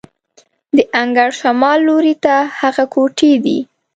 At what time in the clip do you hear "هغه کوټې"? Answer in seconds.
2.59-3.31